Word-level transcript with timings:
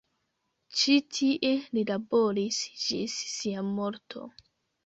Ĉi 0.79 0.95
tie 1.17 1.51
li 1.77 1.83
laboris 1.91 2.63
ĝis 2.87 3.19
sia 3.37 3.67
morto. 3.73 4.27